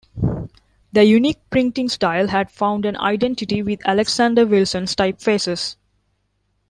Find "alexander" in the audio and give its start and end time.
3.87-4.47